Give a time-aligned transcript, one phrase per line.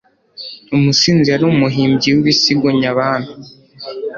[0.75, 3.31] Umusizi yari umuhimbyi w'ibisigo Nyabami,